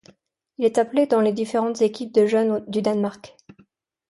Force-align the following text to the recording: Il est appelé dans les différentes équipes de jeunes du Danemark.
Il 0.57 0.65
est 0.65 0.79
appelé 0.79 1.05
dans 1.05 1.21
les 1.21 1.31
différentes 1.31 1.83
équipes 1.83 2.11
de 2.11 2.25
jeunes 2.25 2.65
du 2.67 2.81
Danemark. 2.81 3.35